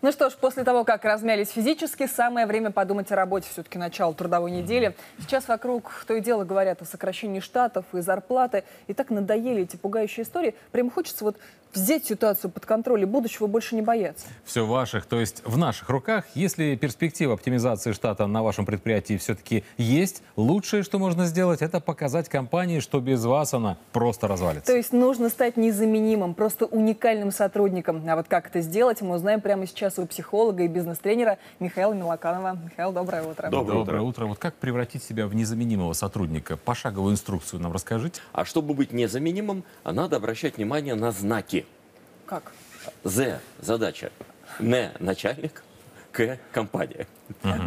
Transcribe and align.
Ну 0.00 0.12
что 0.12 0.30
ж, 0.30 0.34
после 0.34 0.62
того, 0.62 0.84
как 0.84 1.04
размялись 1.04 1.50
физически, 1.50 2.06
самое 2.06 2.46
время 2.46 2.70
подумать 2.70 3.10
о 3.10 3.16
работе. 3.16 3.48
Все-таки 3.50 3.78
начало 3.78 4.14
трудовой 4.14 4.50
недели. 4.50 4.94
Сейчас 5.18 5.48
вокруг 5.48 6.04
то 6.06 6.14
и 6.14 6.20
дело 6.20 6.44
говорят 6.44 6.82
о 6.82 6.84
сокращении 6.84 7.40
штатов 7.40 7.84
и 7.92 8.00
зарплаты. 8.00 8.62
И 8.86 8.94
так 8.94 9.10
надоели 9.10 9.62
эти 9.62 9.76
пугающие 9.76 10.24
истории. 10.24 10.54
Прям 10.70 10.90
хочется 10.90 11.24
вот 11.24 11.36
взять 11.74 12.06
ситуацию 12.06 12.50
под 12.50 12.66
контроль 12.66 13.02
и 13.02 13.04
будущего 13.04 13.46
больше 13.46 13.74
не 13.74 13.82
бояться. 13.82 14.26
Все 14.44 14.64
в 14.64 14.68
ваших, 14.68 15.06
то 15.06 15.20
есть 15.20 15.42
в 15.44 15.56
наших 15.58 15.88
руках. 15.88 16.24
Если 16.34 16.76
перспектива 16.76 17.34
оптимизации 17.34 17.92
штата 17.92 18.26
на 18.26 18.42
вашем 18.42 18.66
предприятии 18.66 19.16
все-таки 19.16 19.64
есть, 19.76 20.22
лучшее, 20.36 20.82
что 20.82 20.98
можно 20.98 21.26
сделать, 21.26 21.62
это 21.62 21.80
показать 21.80 22.28
компании, 22.28 22.80
что 22.80 23.00
без 23.00 23.24
вас 23.24 23.54
она 23.54 23.76
просто 23.92 24.28
развалится. 24.28 24.66
То 24.72 24.76
есть 24.76 24.92
нужно 24.92 25.28
стать 25.28 25.56
незаменимым, 25.56 26.34
просто 26.34 26.66
уникальным 26.66 27.30
сотрудником. 27.30 28.02
А 28.08 28.16
вот 28.16 28.28
как 28.28 28.46
это 28.46 28.60
сделать, 28.60 29.00
мы 29.02 29.16
узнаем 29.16 29.40
прямо 29.40 29.66
сейчас 29.66 29.87
у 29.96 30.06
психолога 30.06 30.64
и 30.64 30.68
бизнес-тренера 30.68 31.38
Михаила 31.60 31.94
Милоканова. 31.94 32.58
Михаил, 32.62 32.92
доброе 32.92 33.22
утро. 33.22 33.48
Доброе, 33.48 33.78
Доброе 33.78 34.02
утро. 34.02 34.26
Вот 34.26 34.38
как 34.38 34.54
превратить 34.56 35.02
себя 35.02 35.26
в 35.26 35.34
незаменимого 35.34 35.92
сотрудника? 35.94 36.56
Пошаговую 36.56 37.12
инструкцию 37.12 37.62
нам 37.62 37.72
расскажите. 37.72 38.20
А 38.32 38.44
чтобы 38.44 38.74
быть 38.74 38.92
незаменимым, 38.92 39.64
надо 39.84 40.16
обращать 40.16 40.56
внимание 40.56 40.94
на 40.94 41.12
знаки. 41.12 41.64
Как? 42.26 42.52
З– 43.04 43.40
задача. 43.60 44.10
Н– 44.58 44.90
начальник. 44.98 45.62
К– 46.12 46.38
компания. 46.52 47.06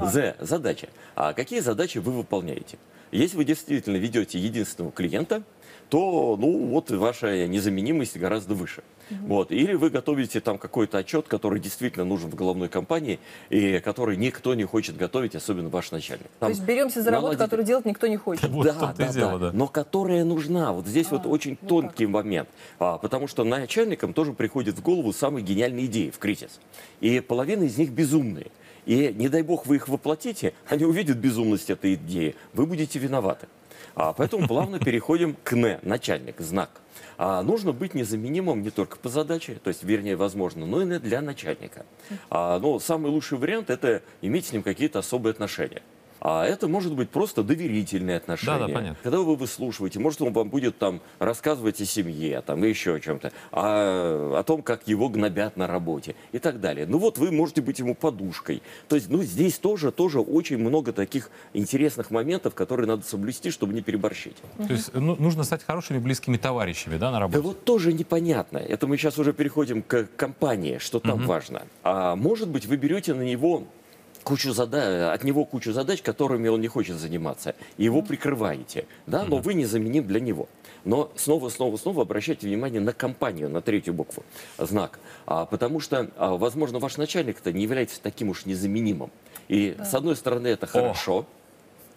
З– 0.04 0.36
задача. 0.40 0.90
А 1.16 1.34
какие 1.34 1.62
задачи 1.62 2.00
вы 2.00 2.12
выполняете? 2.12 2.78
Если 3.12 3.38
вы 3.38 3.46
действительно 3.46 3.98
ведете 3.98 4.40
единственного 4.40 4.92
клиента, 4.92 5.44
то, 5.90 6.38
ну, 6.40 6.68
вот 6.68 6.90
ваша 6.92 7.48
незаменимость 7.48 8.18
гораздо 8.18 8.54
выше. 8.54 8.82
Вот. 9.10 9.52
Или 9.52 9.74
вы 9.74 9.90
готовите 9.90 10.40
там 10.40 10.58
какой-то 10.58 11.00
отчет, 11.00 11.28
который 11.28 11.60
действительно 11.60 12.06
нужен 12.06 12.30
в 12.30 12.36
головной 12.36 12.70
компании, 12.70 13.20
и 13.50 13.80
который 13.80 14.16
никто 14.16 14.56
не 14.56 14.64
хочет 14.64 14.96
готовить, 14.96 15.36
особенно 15.36 15.68
ваш 15.68 15.92
начальник. 15.92 16.28
Там 16.40 16.48
То 16.48 16.56
есть 16.56 16.64
беремся 16.64 17.02
за 17.02 17.12
работу, 17.12 17.34
наладить... 17.34 17.44
которую 17.44 17.66
делать 17.66 17.86
никто 17.86 18.08
не 18.08 18.16
хочет. 18.16 18.50
Вот 18.50 18.66
да, 18.66 18.94
да, 18.98 19.12
дело, 19.12 19.32
да, 19.34 19.52
да. 19.52 19.52
Но 19.52 19.68
которая 19.68 20.24
нужна. 20.24 20.72
Вот 20.72 20.88
здесь 20.88 21.08
а, 21.12 21.16
вот 21.18 21.26
очень 21.26 21.58
ну 21.62 21.68
тонкий 21.68 22.06
так. 22.06 22.14
момент. 22.14 22.50
А, 22.80 22.98
потому 22.98 23.28
что 23.28 23.44
начальникам 23.44 24.14
тоже 24.14 24.32
приходит 24.32 24.78
в 24.78 24.82
голову 24.82 25.12
самые 25.12 25.44
гениальные 25.44 25.88
идеи 25.88 26.10
в 26.10 26.18
кризис. 26.18 26.62
И 27.02 27.20
половина 27.20 27.64
из 27.64 27.78
них 27.78 27.92
безумные. 27.92 28.48
И 28.86 29.14
не 29.16 29.30
дай 29.30 29.42
бог 29.42 29.66
вы 29.66 29.78
их 29.78 29.88
воплотите, 29.88 30.54
они 30.68 30.86
увидят 30.86 31.18
безумность 31.18 31.70
этой 31.70 31.96
идеи, 31.96 32.36
вы 32.54 32.66
будете 32.66 33.00
виноваты. 33.00 33.48
А, 33.96 34.14
поэтому 34.14 34.48
плавно 34.48 34.80
переходим 34.84 35.36
к 35.44 35.54
«н», 35.54 35.80
начальник, 35.84 36.40
знак. 36.40 36.70
А, 37.18 37.44
нужно 37.44 37.72
быть 37.72 37.94
незаменимым 37.94 38.62
не 38.62 38.70
только 38.70 38.98
по 38.98 39.10
задаче, 39.10 39.60
то 39.64 39.68
есть, 39.68 39.84
вернее, 39.84 40.16
возможно, 40.16 40.66
но 40.66 40.82
и 40.82 41.00
для 41.00 41.22
начальника. 41.22 41.86
А, 42.30 42.60
но 42.60 42.80
самый 42.80 43.12
лучший 43.12 43.38
вариант– 43.38 43.70
это 43.70 44.02
иметь 44.22 44.48
с 44.48 44.54
ним 44.54 44.64
какие-то 44.64 45.00
особые 45.00 45.32
отношения. 45.32 45.82
А 46.22 46.46
это 46.46 46.68
может 46.68 46.94
быть 46.94 47.10
просто 47.10 47.42
доверительные 47.42 48.18
отношения. 48.18 48.60
Да, 48.60 48.68
да, 48.68 48.74
понятно. 48.74 48.98
Когда 49.02 49.20
вы 49.20 49.36
выслушиваете, 49.36 50.00
может, 50.00 50.22
он 50.22 50.32
вам 50.34 50.50
будет 50.50 50.78
там 50.78 51.02
рассказывать 51.18 51.82
о 51.82 51.86
семье, 51.86 52.42
там, 52.42 52.64
и 52.64 52.70
еще 52.70 52.94
о 52.94 53.00
чем-то, 53.00 53.32
а, 53.52 54.38
о 54.40 54.44
том, 54.44 54.62
как 54.62 54.88
его 54.88 55.10
гнобят 55.10 55.58
на 55.58 55.66
работе 55.66 56.16
и 56.32 56.38
так 56.38 56.62
далее. 56.62 56.86
Ну 56.86 57.00
вот 57.00 57.18
вы 57.18 57.32
можете 57.32 57.62
быть 57.62 57.80
ему 57.80 57.96
подушкой. 57.96 58.62
То 58.88 58.96
есть, 58.96 59.10
ну, 59.10 59.24
здесь 59.24 59.58
тоже, 59.58 59.92
тоже 59.92 60.20
очень 60.20 60.60
много 60.60 60.94
таких 60.94 61.32
интересных 61.54 62.12
моментов, 62.12 62.54
которые 62.54 62.88
надо 62.88 63.04
соблюсти, 63.04 63.50
чтобы 63.50 63.74
не 63.74 63.82
переборщить. 63.82 64.38
То 64.58 64.72
есть 64.72 64.94
ну, 64.94 65.16
нужно 65.16 65.44
стать 65.44 65.64
хорошими 65.64 65.98
близкими 65.98 66.38
товарищами, 66.38 66.98
да, 66.98 67.10
на 67.10 67.20
работе? 67.20 67.40
Да 67.40 67.48
вот 67.48 67.64
тоже 67.64 67.94
непонятно. 67.94 68.60
Это 68.60 68.86
мы 68.86 68.98
сейчас 68.98 69.18
уже 69.18 69.34
переходим 69.34 69.82
к 69.82 70.08
компании, 70.16 70.78
что 70.78 71.00
там 71.00 71.22
угу. 71.22 71.30
важно. 71.30 71.64
А 71.82 72.16
может 72.16 72.48
быть, 72.48 72.68
вы 72.68 72.78
берете 72.78 73.16
на 73.16 73.24
него 73.24 73.64
кучу 74.24 74.54
задач, 74.54 75.14
от 75.14 75.24
него 75.24 75.46
кучу 75.46 75.74
задач, 75.74 76.02
которыми 76.02 76.48
он 76.48 76.62
не 76.62 76.68
хочет 76.68 76.98
заниматься, 76.98 77.56
и 77.78 77.84
его 77.84 78.02
прикрываете, 78.02 78.86
да, 79.08 79.24
но 79.24 79.38
вы 79.38 79.54
незаменим 79.54 80.08
для 80.08 80.20
него. 80.20 80.48
Но 80.84 81.12
снова, 81.16 81.50
снова, 81.50 81.78
снова 81.78 82.04
обращайте 82.04 82.48
внимание 82.48 82.82
на 82.82 82.94
компанию, 82.94 83.50
на 83.50 83.62
третью 83.62 83.94
букву, 83.94 84.24
знак. 84.58 85.00
А, 85.28 85.46
потому 85.46 85.80
что, 85.80 86.10
а, 86.18 86.36
возможно, 86.38 86.80
ваш 86.80 86.98
начальник-то 86.98 87.52
не 87.52 87.64
является 87.64 88.02
таким 88.02 88.30
уж 88.30 88.46
незаменимым. 88.46 89.12
И, 89.48 89.76
да. 89.78 89.86
с 89.86 89.94
одной 89.94 90.16
стороны, 90.16 90.48
это 90.48 90.66
хорошо, 90.66 91.26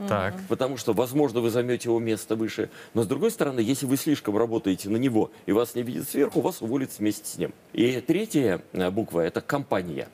так. 0.09 0.34
Потому 0.48 0.77
что, 0.77 0.93
возможно, 0.93 1.41
вы 1.41 1.50
займете 1.50 1.88
его 1.88 2.00
место 2.00 2.34
выше. 2.37 2.71
Но, 2.94 3.04
с 3.04 3.06
другой 3.06 3.31
стороны, 3.31 3.60
если 3.60 3.87
вы 3.87 3.97
слишком 3.97 4.37
работаете 4.37 4.88
на 4.88 4.97
него 4.97 5.31
и 5.47 5.53
вас 5.53 5.75
не 5.75 5.82
видят 5.82 6.09
сверху, 6.09 6.41
вас 6.41 6.62
уволят 6.62 6.91
вместе 6.98 7.27
с 7.27 7.38
ним. 7.38 7.53
И 7.72 8.00
третья 8.00 8.60
э, 8.72 8.91
буква– 8.91 9.21
это 9.27 9.41
компания. 9.41 10.09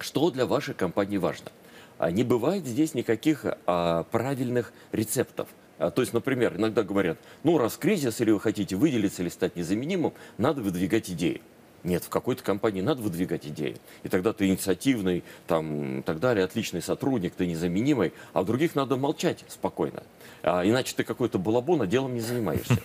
Что 0.00 0.30
для 0.30 0.46
вашей 0.46 0.72
компании 0.74 1.18
важно? 1.18 1.52
А 1.98 2.10
не 2.10 2.24
бывает 2.24 2.66
здесь 2.66 2.94
никаких 2.94 3.44
а, 3.66 4.04
правильных 4.04 4.72
рецептов. 4.92 5.48
А, 5.78 5.90
то 5.90 6.00
есть, 6.00 6.14
например, 6.14 6.56
иногда 6.56 6.82
говорят, 6.82 7.18
ну, 7.42 7.58
раз 7.58 7.76
кризис, 7.76 8.18
или 8.22 8.30
вы 8.30 8.40
хотите 8.40 8.76
выделиться 8.76 9.20
или 9.22 9.28
стать 9.28 9.56
незаменимым, 9.56 10.14
надо 10.38 10.62
выдвигать 10.62 11.10
идеи. 11.10 11.42
Нет, 11.82 12.04
в 12.04 12.08
какой-то 12.10 12.42
компании 12.42 12.82
надо 12.82 13.00
выдвигать 13.02 13.46
идеи. 13.46 13.76
И 14.02 14.08
тогда 14.08 14.32
ты 14.32 14.46
инициативный, 14.46 15.24
там, 15.46 16.02
так 16.02 16.20
далее, 16.20 16.44
отличный 16.44 16.82
сотрудник, 16.82 17.34
ты 17.34 17.46
незаменимый, 17.46 18.12
а 18.32 18.42
в 18.42 18.46
других 18.46 18.74
надо 18.74 18.96
молчать 18.96 19.44
спокойно. 19.48 20.02
А, 20.42 20.62
иначе 20.62 20.94
ты 20.94 21.04
какой-то 21.04 21.38
балабон, 21.38 21.80
а 21.82 21.86
делом 21.86 22.14
не 22.14 22.20
занимаешься. 22.20 22.78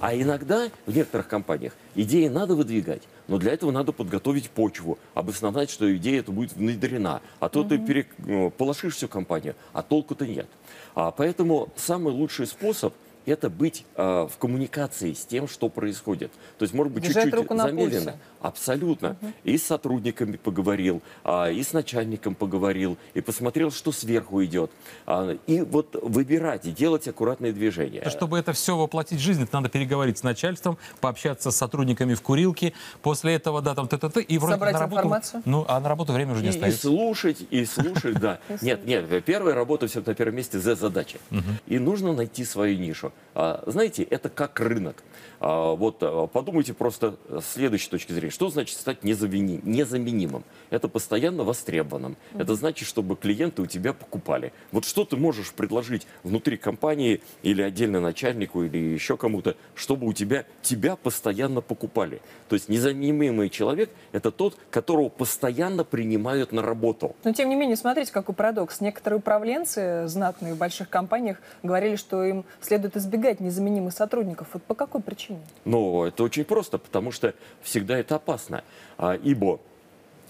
А 0.00 0.14
иногда 0.14 0.70
в 0.86 0.96
некоторых 0.96 1.28
компаниях 1.28 1.74
идеи 1.94 2.28
надо 2.28 2.54
выдвигать, 2.54 3.02
но 3.28 3.36
для 3.36 3.52
этого 3.52 3.70
надо 3.70 3.92
подготовить 3.92 4.48
почву, 4.48 4.98
обосновать, 5.12 5.68
что 5.68 5.94
идея 5.94 6.20
эта 6.20 6.32
будет 6.32 6.54
внедрена. 6.54 7.20
А 7.38 7.50
то 7.50 7.60
mm-hmm. 7.60 7.68
ты 7.68 7.78
перек... 7.78 8.08
Ну, 8.16 8.50
полошишь 8.50 8.94
всю 8.94 9.08
компанию, 9.08 9.56
а 9.74 9.82
толку-то 9.82 10.26
нет. 10.26 10.46
А, 10.94 11.10
поэтому 11.10 11.68
самый 11.76 12.14
лучший 12.14 12.46
способ– 12.46 12.94
это 13.26 13.50
быть 13.50 13.84
э, 13.96 14.28
в 14.30 14.38
коммуникации 14.38 15.12
с 15.12 15.24
тем, 15.24 15.48
что 15.48 15.68
происходит. 15.68 16.32
То 16.58 16.64
есть, 16.64 16.74
может 16.74 16.92
быть, 16.92 17.04
чуть-чуть 17.04 17.34
замедленно. 17.48 18.16
Абсолютно. 18.40 19.16
Угу. 19.20 19.32
И 19.44 19.58
с 19.58 19.64
сотрудниками 19.64 20.36
поговорил, 20.36 21.02
а, 21.24 21.50
и 21.50 21.62
с 21.62 21.72
начальником 21.72 22.34
поговорил, 22.34 22.96
и 23.12 23.20
посмотрел, 23.20 23.70
что 23.70 23.92
сверху 23.92 24.42
идет. 24.44 24.70
А, 25.06 25.36
и 25.46 25.60
вот 25.60 25.96
выбирать 26.02 26.66
и 26.66 26.70
делать 26.70 27.06
аккуратные 27.06 27.52
движения. 27.52 28.08
Чтобы 28.08 28.38
это 28.38 28.52
все 28.52 28.76
воплотить 28.76 29.18
в 29.18 29.22
жизнь, 29.22 29.42
это 29.42 29.54
надо 29.54 29.68
переговорить 29.68 30.18
с 30.18 30.22
начальством, 30.22 30.78
пообщаться 31.00 31.50
с 31.50 31.56
сотрудниками 31.56 32.14
в 32.14 32.22
курилке, 32.22 32.72
после 33.02 33.34
этого, 33.34 33.60
да, 33.60 33.74
там, 33.74 33.88
т-т-т, 33.88 34.20
и 34.22 34.38
вроде 34.38 34.54
Собрать 34.54 34.72
на 34.72 34.80
работу, 34.80 34.98
информацию? 34.98 35.42
Ну, 35.44 35.64
а 35.68 35.80
на 35.80 35.88
работу 35.88 36.12
время 36.12 36.32
уже 36.32 36.42
не 36.42 36.48
остается. 36.48 36.78
И 36.78 36.80
слушать, 36.80 37.46
и 37.50 37.64
слушать, 37.66 38.18
да. 38.18 38.40
Нет, 38.62 38.86
нет, 38.86 39.24
первая 39.24 39.54
работа 39.54 39.86
все 39.86 40.02
на 40.04 40.14
первом 40.14 40.36
месте 40.36 40.58
за 40.58 40.74
задача. 40.74 41.18
И 41.66 41.78
нужно 41.78 42.12
найти 42.12 42.44
свою 42.44 42.78
нишу. 42.78 43.09
А, 43.34 43.62
знаете, 43.66 44.02
это 44.02 44.28
как 44.28 44.58
рынок. 44.60 45.02
А, 45.40 45.74
вот 45.74 45.96
а, 46.02 46.26
подумайте 46.26 46.74
просто 46.74 47.16
с 47.28 47.54
следующей 47.54 47.88
точки 47.88 48.12
зрения. 48.12 48.30
Что 48.30 48.50
значит 48.50 48.76
стать 48.76 49.02
незаменимым? 49.02 50.44
Это 50.68 50.86
постоянно 50.86 51.44
востребованным. 51.44 52.12
Mm-hmm. 52.12 52.42
Это 52.42 52.54
значит, 52.54 52.86
чтобы 52.86 53.16
клиенты 53.16 53.62
у 53.62 53.66
тебя 53.66 53.94
покупали. 53.94 54.52
Вот 54.70 54.84
что 54.84 55.04
ты 55.06 55.16
можешь 55.16 55.52
предложить 55.52 56.06
внутри 56.22 56.58
компании 56.58 57.22
или 57.42 57.62
отдельно 57.62 58.00
начальнику 58.00 58.62
или 58.62 58.76
еще 58.76 59.16
кому-то, 59.16 59.56
чтобы 59.74 60.06
у 60.06 60.12
тебя 60.12 60.44
тебя 60.60 60.96
постоянно 60.96 61.62
покупали. 61.62 62.20
То 62.48 62.54
есть 62.54 62.68
незаменимый 62.68 63.48
человек– 63.48 63.90
это 64.12 64.30
тот, 64.30 64.58
которого 64.70 65.08
постоянно 65.08 65.84
принимают 65.84 66.52
на 66.52 66.60
работу. 66.60 67.16
Но 67.24 67.32
тем 67.32 67.48
не 67.48 67.56
менее, 67.56 67.76
смотрите, 67.76 68.12
какой 68.12 68.34
парадокс. 68.34 68.80
Некоторые 68.80 69.18
управленцы 69.18 70.06
знатные 70.06 70.52
в 70.52 70.58
больших 70.58 70.90
компаниях 70.90 71.38
говорили, 71.62 71.96
что 71.96 72.24
им 72.24 72.44
следует 72.60 72.96
избегать 72.96 73.40
незаменимых 73.40 73.94
сотрудников. 73.94 74.48
Вот 74.52 74.62
по 74.64 74.74
какой 74.74 75.00
причине? 75.00 75.29
Почему? 75.30 75.42
Ну, 75.64 76.04
это 76.04 76.24
очень 76.24 76.44
просто, 76.44 76.78
потому 76.78 77.12
что 77.12 77.34
всегда 77.62 77.98
это 77.98 78.16
опасно. 78.16 78.64
А, 78.98 79.14
ибо 79.14 79.60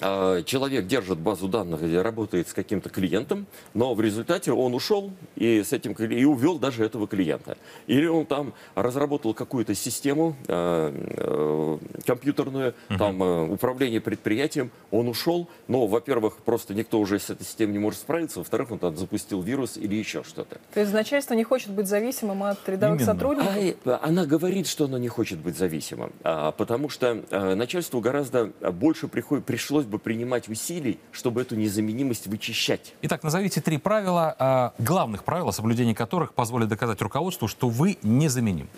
человек 0.01 0.87
держит 0.87 1.19
базу 1.19 1.49
данных, 1.49 1.83
где 1.83 2.01
работает 2.03 2.49
с 2.49 2.53
каким-то 2.53 2.89
клиентом, 2.91 3.47
но 3.75 3.95
в 3.95 4.01
результате 4.01 4.53
он 4.53 4.75
ушел 4.75 5.13
и, 5.37 5.63
с 5.63 5.73
этим, 5.73 5.93
и 5.93 6.25
увел 6.25 6.59
даже 6.59 6.85
этого 6.85 7.07
клиента. 7.07 7.57
Или 7.87 8.07
он 8.07 8.27
там 8.27 8.55
разработал 8.75 9.35
какую-то 9.35 9.75
систему 9.75 10.37
э, 10.49 10.93
э, 11.17 11.79
компьютерную, 12.07 12.75
uh-huh. 12.89 12.99
там 12.99 13.23
э, 13.23 13.53
управление 13.53 14.01
предприятием, 14.01 14.71
он 14.91 15.09
ушел, 15.09 15.49
но, 15.69 15.87
во-первых, 15.87 16.37
просто 16.39 16.75
никто 16.75 16.99
уже 16.99 17.19
с 17.19 17.31
этой 17.31 17.45
системой 17.45 17.73
не 17.73 17.79
может 17.79 18.01
справиться, 18.01 18.39
во-вторых, 18.39 18.71
он 18.71 18.79
там 18.79 18.97
запустил 18.97 19.43
вирус 19.43 19.77
или 19.77 19.95
еще 19.95 20.23
что-то. 20.25 20.59
То 20.75 20.81
есть 20.81 20.93
начальство 20.93 21.35
не 21.35 21.45
хочет 21.45 21.71
быть 21.71 21.87
зависимым 21.87 22.43
от 22.45 22.69
рядовых 22.69 23.01
Именно. 23.01 23.13
сотрудников? 23.13 23.55
А, 23.85 24.01
она 24.03 24.27
говорит, 24.27 24.67
что 24.67 24.85
оно 24.85 24.99
не 24.99 25.09
хочет 25.09 25.39
быть 25.39 25.57
зависимым, 25.57 26.13
а, 26.23 26.53
потому 26.53 26.89
что 26.89 27.23
а, 27.31 27.55
начальству 27.55 28.01
гораздо 28.01 28.47
больше 28.73 29.09
приходит, 29.09 29.45
пришлось 29.45 29.85
бы 29.91 29.99
принимать 29.99 30.49
усилий, 30.49 30.99
чтобы 31.13 31.43
эту 31.43 31.57
незаменимость 31.57 32.27
вычищать. 32.27 32.95
Итак, 33.03 33.23
назовите 33.23 33.61
три 33.61 33.77
правила, 33.77 34.73
э, 34.79 34.83
главных 34.83 35.25
правил, 35.25 35.53
соблюдение 35.53 35.95
которых 35.95 36.33
позволит 36.33 36.69
доказать 36.69 37.03
руководству, 37.03 37.49
что 37.49 37.69
вы 37.69 37.99
незаменим. 38.03 38.69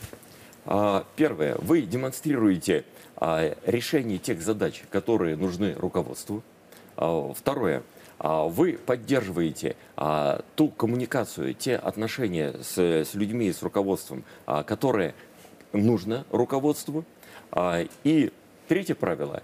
А, 0.65 1.05
первое. 1.17 1.57
Вы 1.59 1.83
демонстрируете 1.83 2.85
а, 3.17 3.55
решение 3.67 4.19
тех 4.19 4.41
задач, 4.43 4.83
которые 4.91 5.37
нужны 5.37 5.75
руководству. 5.75 6.43
А, 6.97 7.33
Второе. 7.35 7.83
А, 8.19 8.45
Вы 8.45 8.75
поддерживаете 8.75 9.75
а, 9.97 10.43
ту 10.55 10.69
коммуникацию, 10.69 11.55
те 11.55 11.77
отношения 11.77 12.55
с, 12.63 12.79
с 12.79 13.15
людьми, 13.15 13.53
с 13.53 13.63
руководством, 13.63 14.25
а, 14.47 14.63
которые 14.63 15.15
нужно 15.73 16.25
руководству. 16.31 17.05
А, 17.51 17.85
И 18.05 18.33
третье 18.69 18.95
правило. 18.95 19.43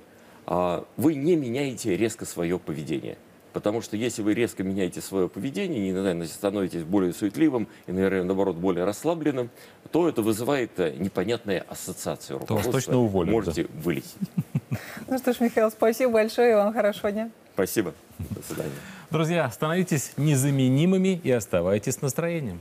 А, 0.51 0.87
Вы 0.97 1.15
не 1.15 1.37
меняете 1.37 1.95
резко 1.95 2.25
свое 2.25 2.59
поведение. 2.59 3.19
Потому 3.53 3.83
что 3.83 3.97
если 3.97 4.23
вы 4.23 4.33
резко 4.33 4.63
меняете 4.63 5.03
свое 5.03 5.29
поведение, 5.29 5.91
и, 5.91 5.93
наверное, 5.93 6.27
становитесь 6.27 6.85
более 6.85 7.13
суетливым 7.13 7.69
и, 7.87 7.93
наверное, 7.93 8.25
наоборот, 8.25 8.57
более 8.57 8.85
расслабленным, 8.85 9.51
то 9.91 10.09
это 10.09 10.23
вызывает 10.23 10.71
э, 10.79 10.95
непонятные 10.97 11.61
ассоциации. 11.61 12.33
вас 12.35 12.43
Руководство 12.43 12.73
точно 12.73 12.99
уволят, 12.99 13.31
Можете 13.31 13.67
вылезть. 13.83 14.17
Ну 15.07 15.19
что 15.19 15.33
ж, 15.33 15.41
Михаил, 15.41 15.71
спасибо 15.71 16.13
большое 16.13 16.53
и 16.53 16.55
вам 16.55 16.73
хорошего 16.73 17.11
дня. 17.13 17.31
Спасибо. 17.55 17.93
До 18.19 18.43
свидания. 18.43 18.73
Друзья, 19.11 19.51
становитесь 19.51 20.13
незаменимыми 20.17 21.21
и 21.23 21.31
оставайтесь 21.31 21.95
с 21.95 22.01
настроением. 22.03 22.61